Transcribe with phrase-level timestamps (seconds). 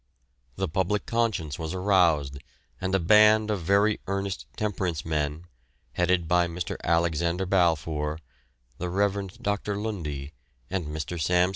[0.55, 2.39] The public conscience was aroused,
[2.81, 5.45] and a band of very earnest temperance men,
[5.93, 6.77] headed by Mr.
[6.83, 8.17] Alexander Balfour,
[8.79, 9.27] the Rev.
[9.39, 9.77] Dr.
[9.77, 10.33] Lundie,
[10.71, 11.21] and Mr.
[11.21, 11.49] Sam.